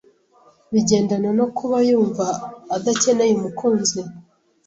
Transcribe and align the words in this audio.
bigendana 0.73 1.29
no 1.39 1.45
kuba 1.57 1.77
yumva 1.89 2.25
adakeneye 2.75 3.31
umukunzi 3.35 3.99